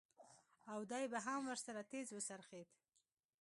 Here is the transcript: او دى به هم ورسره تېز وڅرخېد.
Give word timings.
او 0.73 0.79
دى 0.91 1.03
به 1.13 1.19
هم 1.27 1.41
ورسره 1.49 1.81
تېز 1.91 2.07
وڅرخېد. 2.13 2.69